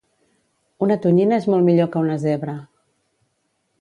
[0.85, 2.57] Una tonyina és molt millor que una zebra